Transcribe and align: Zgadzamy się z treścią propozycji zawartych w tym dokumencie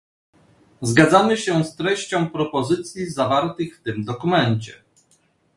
Zgadzamy 0.81 1.37
się 1.37 1.63
z 1.63 1.75
treścią 1.75 2.29
propozycji 2.29 3.09
zawartych 3.09 3.77
w 3.77 3.81
tym 3.83 4.03
dokumencie 4.05 4.73